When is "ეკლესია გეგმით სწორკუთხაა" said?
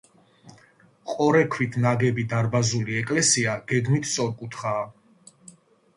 3.03-5.57